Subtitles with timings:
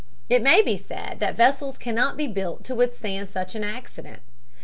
[0.29, 4.23] It may be said that vessels cannot be built to withstand such an accident.